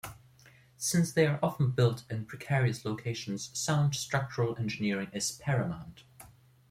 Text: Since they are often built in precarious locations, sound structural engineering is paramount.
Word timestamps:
Since 0.79 1.11
they 1.11 1.27
are 1.27 1.37
often 1.43 1.69
built 1.73 2.05
in 2.09 2.25
precarious 2.25 2.85
locations, 2.85 3.51
sound 3.55 3.93
structural 3.93 4.57
engineering 4.57 5.11
is 5.13 5.33
paramount. 5.33 6.01